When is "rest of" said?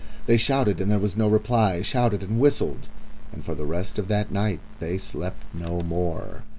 3.65-4.07